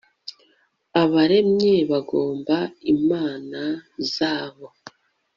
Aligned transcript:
Abaremye 1.03 1.73
bagomba 1.91 2.57
imana 2.93 3.61
zabo 4.13 4.67